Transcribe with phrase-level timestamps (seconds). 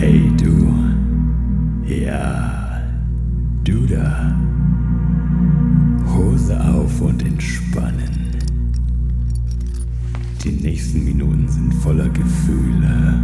[0.00, 0.74] Ey du,
[1.84, 2.80] ja,
[3.64, 4.36] du da.
[6.14, 8.38] Hose auf und entspannen.
[10.44, 13.14] Die nächsten Minuten sind voller Gefühle.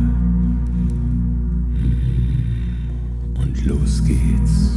[1.79, 3.35] Hm.
[3.39, 4.73] Und los geht's.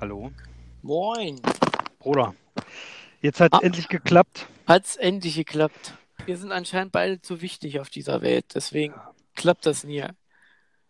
[0.00, 0.30] Hallo.
[0.82, 1.40] Moin.
[1.98, 2.34] Bruder.
[3.20, 3.60] Jetzt hat Ah.
[3.62, 4.48] endlich geklappt.
[4.66, 5.94] Hat's endlich geklappt.
[6.26, 8.94] Wir sind anscheinend beide zu wichtig auf dieser Welt, deswegen
[9.34, 10.04] klappt das nie.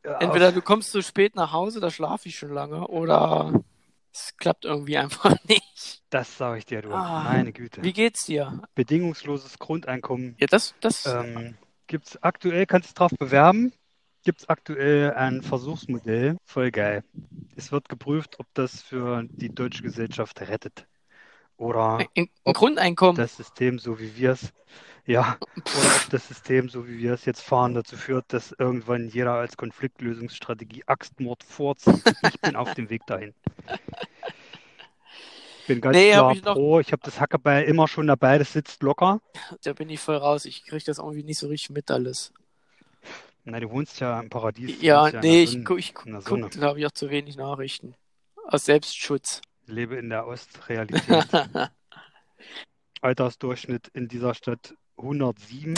[0.02, 3.64] Entweder du kommst zu spät nach Hause, da schlafe ich schon lange, oder
[4.12, 6.02] es klappt irgendwie einfach nicht.
[6.10, 6.92] Das sage ich dir, du.
[6.92, 7.24] Ah.
[7.24, 7.82] Meine Güte.
[7.82, 8.62] Wie geht's dir?
[8.74, 10.36] Bedingungsloses Grundeinkommen.
[10.38, 13.72] Ja, das, das, Ähm, gibt's aktuell, kannst du dich drauf bewerben?
[14.24, 16.36] Gibt's aktuell ein Versuchsmodell.
[16.46, 17.04] Voll geil.
[17.56, 20.86] Es wird geprüft, ob das für die deutsche Gesellschaft rettet.
[21.56, 23.16] Oder ein, ein ob Grundeinkommen.
[23.16, 24.52] das System, so wie wir es,
[25.06, 29.08] ja, oder ob das System, so wie wir es jetzt fahren, dazu führt, dass irgendwann
[29.08, 32.02] jeder als Konfliktlösungsstrategie Axtmord vorzieht.
[32.28, 33.34] Ich bin auf dem Weg dahin.
[35.60, 36.80] Ich bin ganz Nee, hab klar ich noch- pro.
[36.80, 39.20] Ich habe das Hackebeil immer schon dabei, das sitzt locker.
[39.62, 40.44] Da bin ich voll raus.
[40.44, 42.32] Ich krieg das irgendwie nicht so richtig mit alles.
[43.44, 44.80] Na, du wohnst ja im Paradies.
[44.82, 45.64] Ja, nee, ich, Sonne.
[45.64, 47.94] gu- ich in der guck, da habe ich auch zu wenig Nachrichten.
[48.46, 49.40] Aus Selbstschutz.
[49.66, 51.26] Ich lebe in der Ostrealität.
[53.00, 55.74] Altersdurchschnitt in dieser Stadt 107.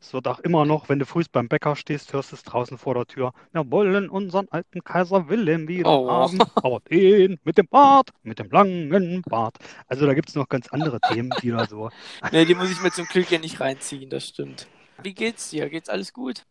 [0.00, 2.76] Es wird auch immer noch, wenn du früh beim Bäcker stehst, hörst du es draußen
[2.76, 3.32] vor der Tür.
[3.52, 6.10] Wir wollen unseren alten Kaiser Wilhelm wieder Oh.
[6.10, 9.56] haben, aber den mit dem Bart, mit dem langen Bart.
[9.88, 11.90] Also da gibt es noch ganz andere Themen, die da so.
[12.32, 14.68] Nee, die muss ich mir zum Glück ja nicht reinziehen, das stimmt.
[15.02, 15.68] Wie geht's dir?
[15.70, 16.44] Geht's alles gut?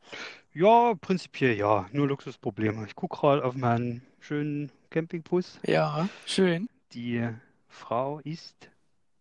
[0.53, 2.85] Ja, prinzipiell ja, nur Luxusprobleme.
[2.87, 5.59] Ich gucke gerade auf meinen schönen Campingbus.
[5.65, 6.69] Ja, schön.
[6.93, 7.27] Die
[7.67, 8.69] Frau isst,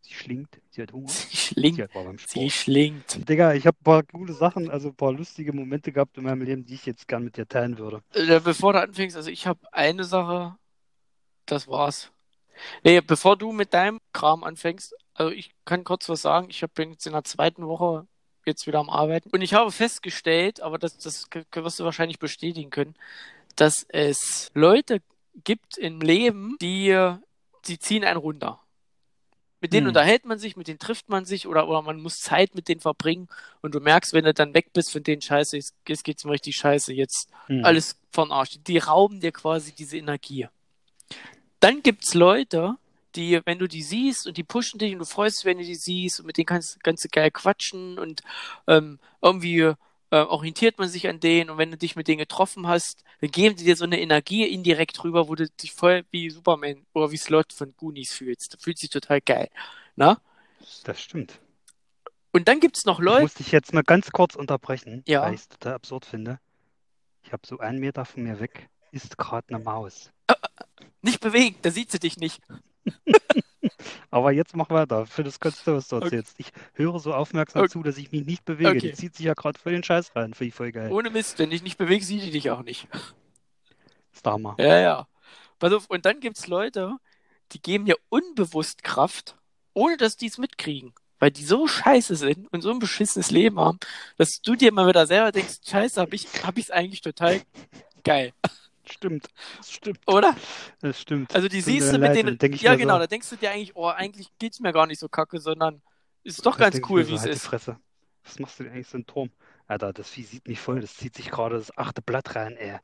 [0.02, 1.08] sie schlingt, sie hat Hunger.
[1.08, 1.80] Sie Sie schlingt.
[1.80, 1.90] hat
[2.20, 2.52] Sie Sport.
[2.52, 3.28] schlingt.
[3.28, 6.42] Digga, ich habe ein paar coole Sachen, also ein paar lustige Momente gehabt in meinem
[6.42, 8.02] Leben, die ich jetzt gern mit dir teilen würde.
[8.12, 10.56] Äh, Bevor du anfängst, also ich habe eine Sache,
[11.46, 12.12] das war's.
[12.84, 16.48] Nee, bevor du mit deinem Kram anfängst, also ich kann kurz was sagen.
[16.50, 18.06] Ich bin jetzt in der zweiten Woche
[18.44, 22.68] jetzt wieder am Arbeiten und ich habe festgestellt, aber das, das wirst du wahrscheinlich bestätigen
[22.70, 22.94] können,
[23.56, 25.00] dass es Leute
[25.44, 27.14] gibt im Leben, die,
[27.66, 28.60] die ziehen einen runter.
[29.60, 29.90] Mit denen Hm.
[29.90, 32.80] unterhält man sich, mit denen trifft man sich oder, oder man muss Zeit mit denen
[32.80, 33.28] verbringen
[33.60, 36.32] und du merkst, wenn du dann weg bist von denen Scheiße, jetzt, jetzt geht's mir
[36.32, 37.64] richtig scheiße, jetzt Hm.
[37.64, 38.58] alles von Arsch.
[38.66, 40.48] Die rauben dir quasi diese Energie.
[41.60, 42.76] Dann gibt's Leute,
[43.14, 45.64] die, wenn du die siehst und die pushen dich und du freust dich, wenn du
[45.64, 48.22] die siehst und mit denen kannst du ganz geil quatschen und
[48.66, 49.72] ähm, irgendwie
[50.12, 53.30] äh, orientiert man sich an denen und wenn du dich mit denen getroffen hast, dann
[53.30, 57.10] geben die dir so eine Energie indirekt rüber, wo du dich voll wie Superman oder
[57.10, 58.52] wie Slot von Goonies fühlst.
[58.54, 59.48] Da fühlt sich total geil.
[59.96, 60.20] Na?
[60.84, 61.40] Das stimmt.
[62.30, 65.22] Und dann gibt's noch Ich Leute, muss dich jetzt mal ganz kurz unterbrechen, Ja.
[65.22, 66.38] weil ich es total absurd finde.
[67.24, 70.10] Ich habe so einen Meter von mir weg, ist gerade eine Maus.
[71.00, 72.40] nicht bewegen, da sieht sie dich nicht.
[74.10, 76.04] Aber jetzt mach weiter, für das kannst du, was du Okay.
[76.06, 76.34] erzählst.
[76.38, 77.70] Ich höre so aufmerksam Okay.
[77.70, 78.70] zu, dass ich mich nicht bewege.
[78.70, 78.80] Okay.
[78.80, 80.90] Die zieht sich ja gerade voll den Scheiß rein, finde ich voll geil.
[80.92, 82.88] Ohne Mist, wenn dich nicht bewegst, sieht die dich auch nicht.
[84.14, 84.54] Star mal.
[84.58, 85.08] Ja, ja.
[85.58, 86.96] Pass auf, und dann gibt's Leute,
[87.52, 89.36] die geben dir unbewusst Kraft,
[89.74, 90.92] ohne dass die es mitkriegen.
[91.18, 93.78] Weil die so scheiße sind und so ein beschissenes Leben haben,
[94.18, 97.40] dass du dir mal wieder selber denkst, scheiße, hab ich, hab ich's eigentlich total
[98.02, 98.32] geil.
[98.92, 100.34] Stimmt, das stimmt, Oder?
[100.80, 101.34] das stimmt.
[101.34, 103.36] Also die Tut siehst du leid, mit denk ich ja genau, so, da denkst du
[103.36, 105.82] dir eigentlich, oh, eigentlich geht's mir gar nicht so kacke, sondern
[106.24, 107.44] ist doch dann ganz cool, wie so, es halt die ist.
[107.46, 107.78] Fresse.
[108.24, 109.30] Was machst du denn eigentlich so ein Turm?
[109.66, 112.78] Alter, das Vieh sieht mich voll, das zieht sich gerade das achte Blatt rein, ey.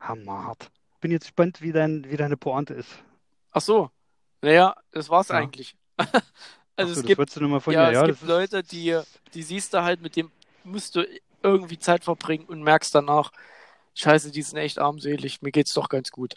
[0.00, 0.70] Hammerhart.
[1.00, 2.90] Bin jetzt gespannt, wie dein, wie deine Pointe ist.
[3.50, 3.90] Ach so.
[4.42, 5.36] Naja, das war's Ja.
[5.36, 5.76] eigentlich.
[6.78, 7.20] Ach Also so, es das gibt
[7.66, 8.98] Ja, mir, es ja, gibt das Leute, die,
[9.34, 10.32] die siehst du halt, mit dem
[10.64, 11.06] musst du
[11.42, 13.30] irgendwie Zeit verbringen und merkst danach,
[13.94, 16.34] scheiße, die sind echt armselig, mir geht's doch ganz gut.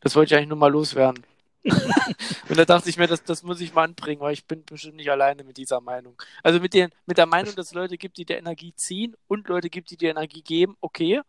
[0.00, 1.24] Das wollte ich eigentlich nur mal loswerden.
[1.64, 4.96] und da dachte ich mir, das, das muss ich mal anbringen, weil ich bin bestimmt
[4.96, 6.20] nicht alleine mit dieser Meinung.
[6.42, 9.48] Also mit, den, mit der Meinung, dass es Leute gibt, die dir Energie ziehen und
[9.48, 11.22] Leute gibt, die dir Energie geben, okay.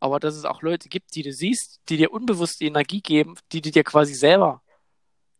[0.00, 3.36] Aber dass es auch Leute gibt, die du siehst, die dir unbewusst die Energie geben,
[3.52, 4.62] die du dir quasi selber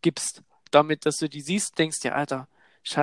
[0.03, 0.43] gibst.
[0.71, 2.47] Damit, dass du die siehst, denkst dir, Alter,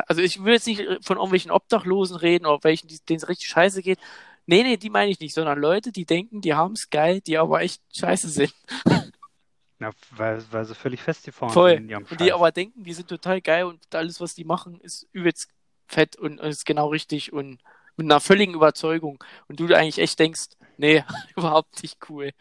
[0.07, 3.81] also ich will jetzt nicht von irgendwelchen Obdachlosen reden oder welchen, denen es richtig scheiße
[3.81, 3.99] geht.
[4.47, 7.61] Nee, nee, die meine ich nicht, sondern Leute, die denken, die haben's geil, die aber
[7.61, 8.53] echt scheiße sind.
[9.79, 11.75] ja, weil, weil sie völlig festgefahren Voll.
[11.75, 12.31] sind die Scheiß.
[12.33, 15.49] aber denken, die sind total geil und alles, was die machen, ist übelst
[15.87, 17.59] fett und ist genau richtig und
[17.97, 19.23] mit einer völligen Überzeugung.
[19.47, 21.03] Und du eigentlich echt denkst, nee,
[21.35, 22.31] überhaupt nicht cool.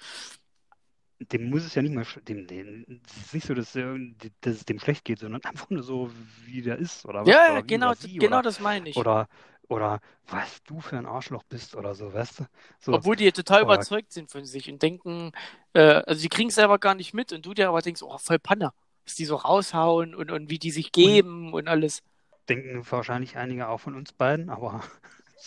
[1.20, 4.64] dem muss es ja nicht mal, dem, dem, es ist nicht so, dass, dass es
[4.64, 6.10] dem schlecht geht, sondern einfach nur so,
[6.44, 8.96] wie der ist oder was, Ja, oder genau, oder genau oder, das meine ich.
[8.96, 9.28] oder
[9.68, 12.44] oder was du für ein Arschloch bist oder so, weißt du?
[12.80, 15.32] So, Obwohl die total Aber- überzeugt sind von sich und denken,
[15.74, 18.18] äh, also die kriegen es selber gar nicht mit und du dir aber denkst, oh,
[18.18, 18.72] voll Panne,
[19.04, 22.02] dass die so raushauen und, und wie die sich geben und alles.
[22.48, 24.82] denken wahrscheinlich einige auch von uns beiden, aber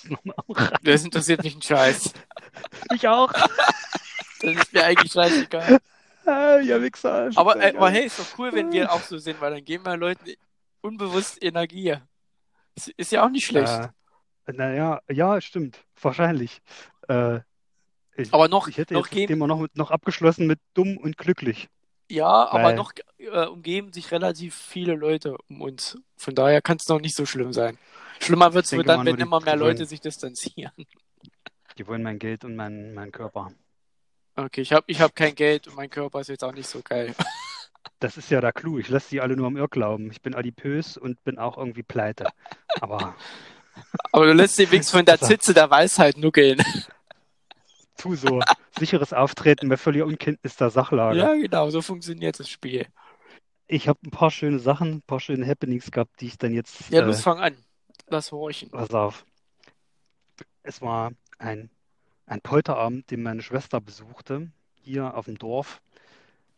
[0.83, 2.13] das interessiert mich ein Scheiß.
[2.93, 3.31] Ich auch.
[4.41, 5.79] Das ist mir eigentlich scheißegal.
[6.25, 7.29] Ja, Wichser.
[7.35, 9.85] Aber, äh, aber hey, ist doch cool, wenn wir auch so sind, weil dann geben
[9.85, 10.33] wir Leuten
[10.81, 11.95] unbewusst Energie.
[12.75, 13.71] Ist, ist ja auch nicht schlecht.
[13.71, 13.87] Äh,
[14.53, 15.83] naja, ja, stimmt.
[16.01, 16.61] Wahrscheinlich.
[17.07, 17.39] Äh,
[18.15, 21.17] ich, aber noch, ich hätte noch jetzt das Thema noch, noch abgeschlossen mit dumm und
[21.17, 21.69] glücklich.
[22.09, 25.97] ja, aber weil- noch äh, umgeben sich relativ viele Leute um uns.
[26.15, 27.77] Von daher kann es noch nicht so schlimm sein.
[28.19, 30.71] Schlimmer wird es dann, wenn immer mehr Leute wollen- sich distanzieren.
[31.77, 33.51] Die wollen mein Geld und mein, mein Körper.
[34.35, 36.81] Okay, ich habe ich hab kein Geld und mein Körper ist jetzt auch nicht so
[36.83, 37.13] geil.
[37.99, 38.77] Das ist ja der Clou.
[38.77, 40.11] Ich lasse die alle nur am Irrglauben.
[40.11, 42.25] Ich bin adipös und bin auch irgendwie pleite.
[42.79, 43.15] Aber
[44.11, 46.61] Aber du lässt den Wix von der Zitze der Weisheit nuckeln.
[47.97, 48.41] tu so.
[48.77, 51.17] Sicheres Auftreten bei völliger Unkenntnis der Sachlage.
[51.17, 52.87] Ja, genau, so funktioniert das Spiel.
[53.67, 56.89] Ich habe ein paar schöne Sachen, ein paar schöne Happenings gehabt, die ich dann jetzt.
[56.89, 57.57] Ja, äh, los, fang an.
[58.07, 58.69] Lass horchen.
[58.71, 59.25] Pass auf.
[60.63, 61.69] Es war ein,
[62.25, 64.51] ein Polterabend, den meine Schwester besuchte,
[64.81, 65.81] hier auf dem Dorf.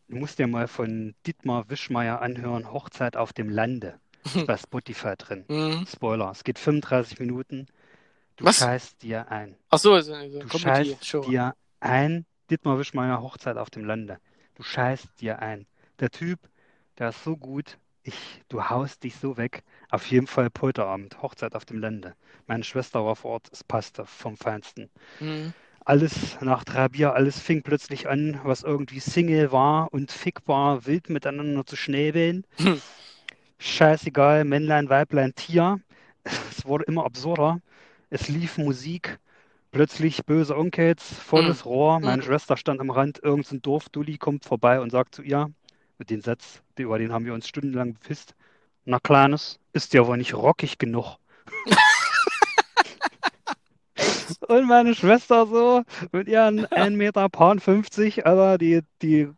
[0.08, 3.98] Du musst dir mal von Dietmar Wischmeier anhören, Hochzeit auf dem Lande.
[4.46, 5.44] Bei Spotify drin.
[5.48, 5.86] Mhm.
[5.86, 7.66] Spoiler, es geht 35 Minuten.
[8.36, 8.58] Du Was?
[8.58, 9.56] scheißt dir ein.
[9.68, 11.20] Ach so, so eine Du scheißt Show.
[11.22, 12.26] dir ein.
[12.50, 14.18] Dietmar Wischmeier, Hochzeit auf dem Lande.
[14.54, 15.66] Du scheißt dir ein.
[16.00, 16.38] Der Typ,
[16.98, 17.78] der ist so gut.
[18.02, 19.62] Ich, du haust dich so weg.
[19.90, 22.14] Auf jeden Fall Polterabend, Hochzeit auf dem Lande.
[22.46, 24.90] Meine Schwester war vor Ort, es passte vom Feinsten.
[25.20, 25.52] Mhm.
[25.84, 30.86] Alles nach drei Bier, alles fing plötzlich an, was irgendwie Single war und fick war,
[30.86, 32.46] wild miteinander zu schnäbeln.
[32.56, 32.80] Hm.
[33.60, 35.80] Scheißegal, Männlein, Weiblein, Tier.
[36.50, 37.60] Es wurde immer absurder.
[38.10, 39.18] Es lief Musik.
[39.70, 42.00] Plötzlich böse Onkels, volles Rohr.
[42.00, 42.26] Meine Mhm.
[42.26, 43.20] Schwester stand am Rand.
[43.22, 45.50] Irgend so ein Dorfdulli kommt vorbei und sagt zu ihr,
[45.98, 48.34] mit dem Satz, über den haben wir uns stundenlang bepisst.
[48.86, 51.16] Na, Kleines, ist ja wohl nicht rockig genug.
[54.48, 55.82] Und meine Schwester so
[56.12, 59.28] mit ihren 1 Meter Paar 50, aber die, die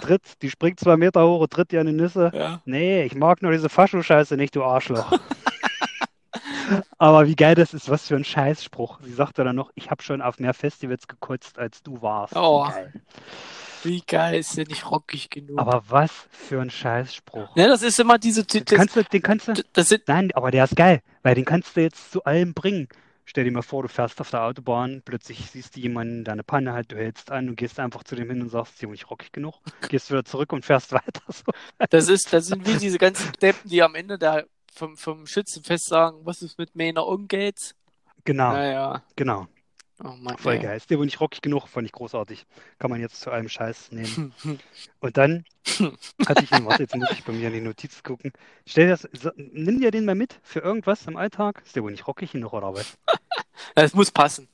[0.00, 2.30] tritt, die springt zwei Meter hoch und tritt dir in die Nüsse.
[2.34, 2.60] Ja.
[2.64, 5.12] Nee, ich mag nur diese Fascho-Scheiße nicht, du Arschloch.
[6.98, 8.98] Aber wie geil das ist, was für ein Scheißspruch.
[9.02, 12.34] Sie sagte dann noch, ich habe schon auf mehr Festivals gekotzt, als du warst.
[12.34, 12.64] Wie Oh.
[12.68, 12.92] geil.
[13.82, 15.58] Wie geil ist der nicht rockig genug?
[15.60, 17.54] Aber was für ein Scheißspruch.
[17.54, 20.50] ne, das ist immer diese das, kannst du, den kannst du, das sind nein, aber
[20.50, 22.88] der ist geil, weil den kannst du jetzt zu allem bringen.
[23.28, 26.44] Stell dir mal vor, du fährst auf der Autobahn, plötzlich siehst du jemanden, der eine
[26.44, 29.10] Panne hat, du hältst an und gehst einfach zu dem hin und sagst, hier nicht
[29.10, 29.56] rockig genug,
[29.88, 31.22] gehst wieder zurück und fährst weiter.
[31.28, 31.44] So.
[31.90, 35.86] Das ist, das sind wie diese ganzen Deppen, die am Ende da vom, vom Schützenfest
[35.86, 37.74] sagen, was ist mit meiner Umgeht?
[38.24, 39.02] Genau, Naja.
[39.16, 39.48] genau.
[40.04, 40.36] Oh Mann.
[40.36, 40.76] Voll geil.
[40.76, 41.68] Ist der wohl nicht rockig genug?
[41.68, 42.44] Fand ich großartig.
[42.78, 44.34] Kann man jetzt zu allem Scheiß nehmen.
[45.00, 45.44] Und dann
[46.26, 48.32] hatte ich ihn, warte, jetzt muss ich bei mir in die Notiz gucken.
[48.66, 51.62] Stell dir das, so- nimm dir den mal mit für irgendwas im Alltag.
[51.64, 52.96] Ist der wohl nicht rockig genug oder was?
[53.74, 54.48] Das muss passen.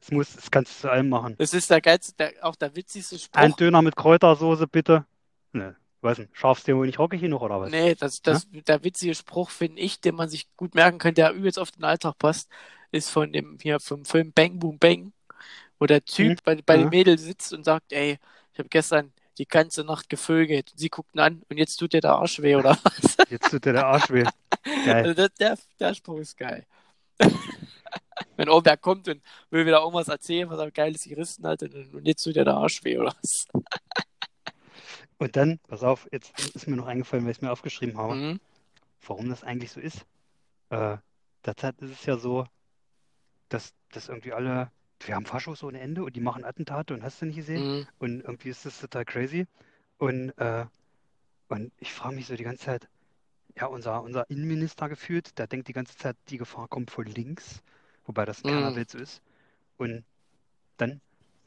[0.00, 1.34] Es muss, das kannst du zu allem machen.
[1.38, 3.38] Das ist der geilste, der, auch der witzigste Spruch.
[3.40, 5.04] Ein Döner mit Kräutersoße, bitte.
[5.52, 6.30] Ne, weiß nicht.
[6.36, 7.70] Scharfst der wohl nicht rockig genug oder was?
[7.70, 11.32] Nee, das, das, der witzige Spruch, finde ich, den man sich gut merken kann, der
[11.32, 12.48] übelst auf den Alltag passt,
[12.92, 15.12] ist von dem hier vom Film Bang Boom Bang,
[15.78, 16.82] wo der Typ Hm, bei, bei ja.
[16.82, 18.18] dem Mädel sitzt und sagt, ey,
[18.52, 20.72] ich habe gestern die ganze Nacht gevögelt.
[20.72, 23.16] Und sie guckt ihn an und jetzt tut dir der Arsch weh, oder was?
[23.30, 24.24] Jetzt tut dir der Arsch weh.
[24.64, 25.04] Geil.
[25.04, 26.66] Also der, der, der Spruch ist geil.
[28.36, 32.06] Wenn irgendwer kommt und will wieder irgendwas erzählen, was er geiles gerissen hat, und, und
[32.06, 33.46] jetzt tut dir der Arsch weh, oder was?
[35.20, 38.14] Und dann, pass auf, jetzt ist mir noch eingefallen, weil ich es mir aufgeschrieben habe.
[38.14, 38.40] Mhm.
[39.04, 40.06] warum das eigentlich so ist.
[40.70, 40.98] Äh,
[41.44, 42.46] derzeit ist es ja so,
[43.48, 47.20] dass, dass irgendwie alle, wir haben Faschos ohne Ende und die machen Attentate und hast
[47.22, 47.68] du nicht gesehen?
[47.80, 47.88] Mhm.
[47.98, 49.46] Und irgendwie ist das total crazy.
[49.98, 50.66] Und, äh,
[51.48, 52.88] und ich frage mich so die ganze Zeit,
[53.56, 57.62] ja, unser, unser Innenminister gefühlt, der denkt die ganze Zeit, die Gefahr kommt von links,
[58.06, 58.84] wobei das in keiner Mhm.
[58.88, 59.22] So ist.
[59.78, 60.04] Und
[60.78, 61.00] dann,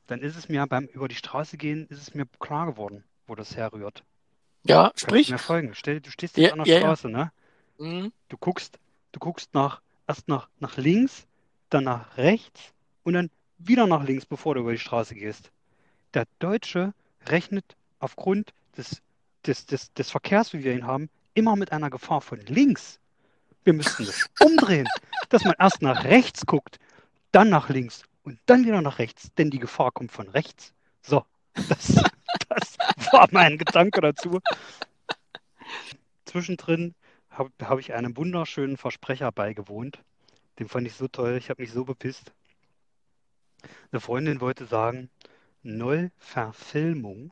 [0.08, 3.36] dann ist es mir beim über die Straße gehen, ist es mir klar geworden, wo
[3.36, 4.04] das herrührt.
[4.64, 5.30] Ja, Kannst du sprich.
[5.30, 5.76] mir folgen?
[5.76, 6.80] Stell, du stehst jetzt Ja, an der ja, ja.
[6.80, 7.32] Straße, ne?
[7.78, 8.12] Mhm.
[8.30, 8.80] Du guckst,
[9.12, 11.28] du guckst nach, erst nach, nach links,
[11.74, 12.74] dann nach rechts
[13.04, 15.52] und dann wieder nach links, bevor du über die Straße gehst.
[16.14, 16.94] Der Deutsche
[17.28, 19.02] rechnet aufgrund des,
[19.46, 23.00] des, des, des Verkehrs, wie wir ihn haben, immer mit einer Gefahr von links.
[23.64, 24.88] Wir müssten das umdrehen,
[25.30, 26.80] dass man erst nach rechts guckt,
[27.32, 30.74] dann nach links und dann wieder nach rechts, denn die Gefahr kommt von rechts.
[31.02, 31.24] So,
[31.70, 31.96] das,
[32.50, 32.78] das
[33.12, 34.40] war mein Gedanke dazu.
[36.26, 36.96] Zwischendrin
[37.30, 40.04] habe hab ich einem wunderschönen Versprecher beigewohnt,
[40.62, 42.32] Den fand ich so toll, ich habe mich so bepisst.
[43.92, 45.10] Eine Freundin wollte sagen,
[45.64, 47.32] Neuverfilmung.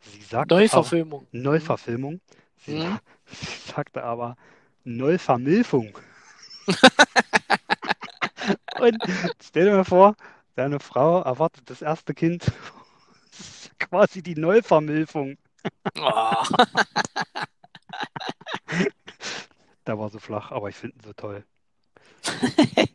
[0.00, 1.26] Sie sagte aber, Neuverfilmung.
[1.30, 2.22] Neuverfilmung.
[2.56, 2.98] Sie, Mhm.
[3.26, 4.38] sie sagte aber
[4.82, 5.98] Neuvermilfung.
[8.80, 8.96] Und
[9.42, 10.16] stell dir mal vor,
[10.54, 12.50] deine Frau erwartet das erste Kind.
[13.30, 15.36] Das quasi die Neuvermilfung.
[15.98, 16.00] Oh.
[19.86, 21.44] Der war so flach, aber ich finde ihn so toll.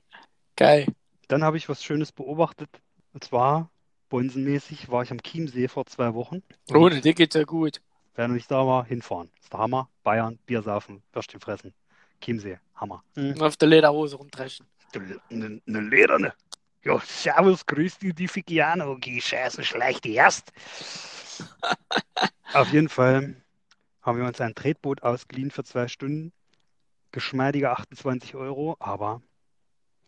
[0.55, 0.88] Geil.
[1.27, 2.69] Dann habe ich was Schönes beobachtet.
[3.13, 3.69] Und zwar,
[4.09, 6.43] bonsenmäßig, war ich am Chiemsee vor zwei Wochen.
[6.74, 7.81] Ohne dir geht's ja gut.
[8.15, 9.31] Wer noch nicht da war, hinfahren.
[9.41, 9.89] Ist der Hammer.
[10.03, 11.74] Bayern, Bier saufen, Würstchen fressen.
[12.21, 13.03] Chiemsee, Hammer.
[13.15, 13.41] Mhm.
[13.41, 14.65] Auf der Lederhose rumdreschen.
[15.29, 16.33] Eine ne Lederne.
[16.83, 18.98] Ja, servus, grüß dich, die Figiano.
[19.00, 20.51] Geh scheiße, schlecht erst.
[22.53, 23.36] Auf jeden Fall
[24.01, 26.31] haben wir uns ein Tretboot ausgeliehen für zwei Stunden.
[27.12, 29.22] Geschmeidige 28 Euro, aber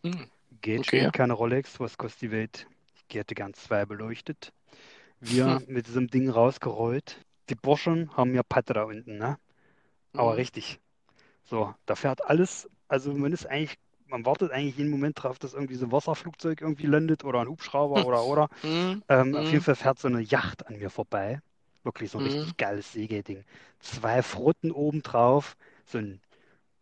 [0.04, 0.30] Hm.
[0.60, 0.86] Geld Okay.
[0.86, 1.80] spielt keine Rolex.
[1.80, 2.66] Was kostet die Welt?
[3.08, 4.52] Ich hätte gern zwei beleuchtet.
[5.20, 5.64] Wir Hm.
[5.66, 7.20] mit diesem Ding rausgerollt.
[7.50, 9.38] Die Burschen haben ja Patte da unten, ne?
[10.16, 10.38] Aber Mhm.
[10.38, 10.80] richtig.
[11.44, 15.54] So, da fährt alles, also man ist eigentlich, man wartet eigentlich jeden Moment drauf, dass
[15.54, 18.48] irgendwie so ein Wasserflugzeug irgendwie landet oder ein Hubschrauber oder oder.
[18.62, 19.02] Mhm.
[19.08, 19.52] Ähm, auf Mhm.
[19.52, 21.40] jeden Fall fährt so eine Yacht an mir vorbei.
[21.84, 22.24] Wirklich so ein Mhm.
[22.24, 23.44] richtig geiles Segelding.
[23.80, 25.56] Zwei Frotten oben drauf,
[25.86, 26.20] so ein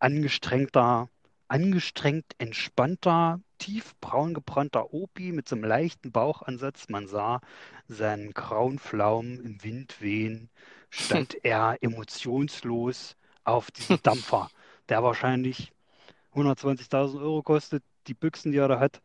[0.01, 1.09] angestrengter,
[1.47, 6.89] angestrengt entspannter, tief braun gebrannter Opi mit so einem leichten Bauchansatz.
[6.89, 7.41] Man sah
[7.87, 10.49] seinen grauen Pflaumen im Wind wehen,
[10.89, 14.49] stand er emotionslos auf diesem Dampfer,
[14.89, 15.71] der wahrscheinlich
[16.33, 19.01] 120.000 Euro kostet, die Büchsen, die er da hat.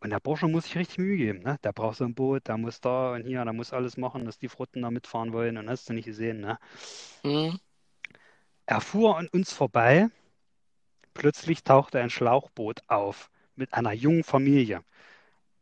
[0.00, 1.58] Und der Bursche muss sich richtig Mühe geben, ne?
[1.64, 4.38] Der braucht so ein Boot, der muss da und hier, der muss alles machen, dass
[4.38, 6.58] die Frotten da mitfahren wollen und hast du nicht gesehen, ne?
[7.22, 7.58] Mhm.
[8.66, 10.10] Er fuhr an uns vorbei.
[11.14, 14.82] Plötzlich tauchte ein Schlauchboot auf mit einer jungen Familie.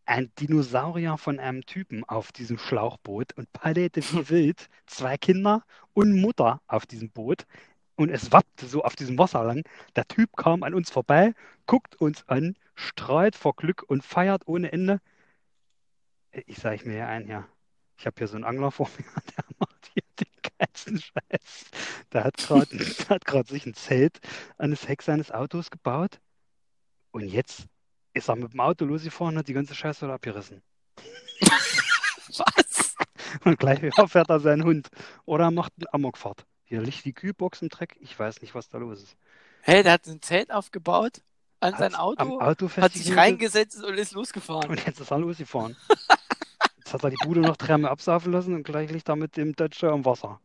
[0.07, 4.69] Ein Dinosaurier von einem Typen auf diesem Schlauchboot und paddelte wie wild.
[4.87, 7.47] Zwei Kinder und Mutter auf diesem Boot.
[7.97, 9.63] Und es wappte so auf diesem Wasser lang.
[9.97, 11.35] Der Typ kam an uns vorbei,
[11.67, 15.01] guckt uns an, strahlt vor Glück und feiert ohne Ende.
[16.47, 17.47] Ich sage mir hier ein, ja.
[17.99, 19.05] Ich habe hier so einen Angler vor mir,
[19.37, 21.65] der macht hier den geilsten Scheiß.
[22.13, 22.79] Der hat gerade
[23.39, 24.21] hat sich ein Zelt
[24.59, 26.21] an das Heck seines Autos gebaut.
[27.11, 27.67] Und jetzt
[28.15, 30.63] ist er mit dem Auto losgefahren und hat die ganze Scheiße da abgerissen.
[32.29, 32.97] Was?
[33.45, 34.89] Und gleich wieder fährt er seinen Hund.
[35.25, 36.47] Oder er macht eine Amokfahrt.
[36.65, 37.97] Hier liegt die Kühlbox im Dreck.
[38.01, 39.17] Ich weiß nicht, was da los ist.
[39.61, 41.23] Hey, der hat ein Zelt aufgebaut
[41.63, 44.71] an sein Hat's am Auto, Auto hat sich reingesetzt und ist losgefahren.
[44.71, 45.77] und jetzt ist er losgefahren.
[46.93, 49.57] Jetzt hat er die Bude noch dreimal absaufen lassen und gleich liegt er mit dem
[49.57, 50.41] Dodge am Wasser.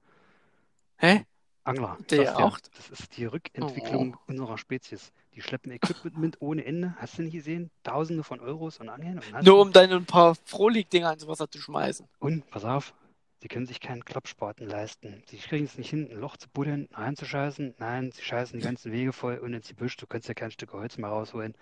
[0.96, 1.26] Hä?
[1.66, 2.58] Angler, Der auch?
[2.78, 4.32] Das ist die Rückentwicklung Oh.
[4.32, 5.12] unserer Spezies.
[5.36, 6.96] Die schleppen Equipment mit ohne Ende.
[7.00, 7.70] Hast du nicht gesehen?
[7.84, 9.20] Tausende von Euros und Angeln.
[9.34, 12.08] Und, Nur um dann ein paar Frohlig-Dinger ins Wasser zu schmeißen.
[12.20, 12.94] und pass auf,
[13.42, 15.22] sie können sich keinen Klappspaten leisten.
[15.28, 17.76] Sie kriegen es nicht hin, ein Loch zu buddeln, reinzuscheißen.
[17.78, 19.98] Nein, sie scheißen die ganzen Wege voll und ins Gebüsch.
[19.98, 21.56] Du kannst ja kein Stück Holz mehr rausholen.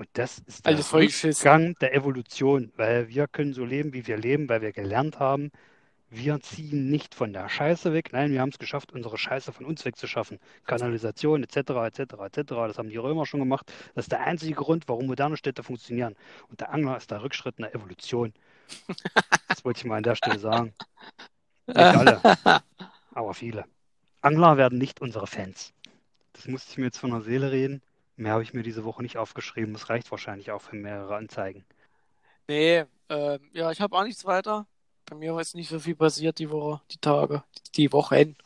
[0.00, 1.30] Und das ist der geschissen.
[1.30, 5.52] Rückgang der Evolution, weil wir können so leben, wie wir leben, weil wir gelernt haben,
[6.08, 8.08] wir ziehen nicht von der Scheiße weg.
[8.14, 10.38] Nein, wir haben es geschafft, unsere Scheiße von uns wegzuschaffen.
[10.64, 11.56] Kanalisation etc.
[11.56, 11.98] etc.
[12.00, 12.44] etc.
[12.48, 13.70] Das haben die Römer schon gemacht.
[13.94, 16.16] Das ist der einzige Grund, warum moderne Städte funktionieren.
[16.48, 18.32] Und der Angler ist der Rückschritt in der Evolution.
[19.48, 20.72] Das wollte ich mal an der Stelle sagen.
[21.66, 22.22] Nicht alle,
[23.12, 23.66] aber viele.
[24.22, 25.74] Angler werden nicht unsere Fans.
[26.32, 27.82] Das musste ich mir jetzt von der Seele reden.
[28.20, 29.74] Mehr habe ich mir diese Woche nicht aufgeschrieben.
[29.74, 31.64] Es reicht wahrscheinlich auch für mehrere Anzeigen.
[32.48, 34.66] Nee, ähm, ja, ich habe auch nichts weiter.
[35.06, 37.42] Bei mir ist nicht so viel passiert die Woche, die Tage,
[37.76, 38.36] die Wochen.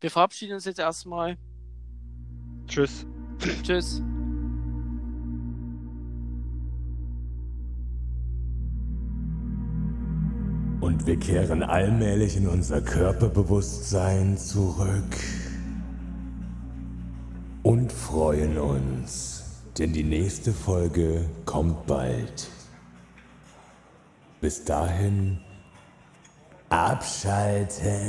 [0.00, 1.36] Wir verabschieden uns jetzt erstmal.
[2.68, 3.06] Tschüss.
[3.64, 4.00] Tschüss.
[10.80, 15.16] Und wir kehren allmählich in unser Körperbewusstsein zurück.
[18.10, 19.44] Freuen uns,
[19.78, 22.48] denn die nächste Folge kommt bald.
[24.40, 25.38] Bis dahin
[26.70, 28.04] abschalten.